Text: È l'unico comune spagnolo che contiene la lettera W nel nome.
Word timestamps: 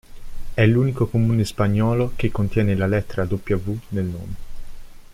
È 0.55 0.65
l'unico 0.65 1.05
comune 1.05 1.45
spagnolo 1.45 2.13
che 2.15 2.31
contiene 2.31 2.73
la 2.73 2.87
lettera 2.87 3.27
W 3.31 3.77
nel 3.89 4.05
nome. 4.05 4.35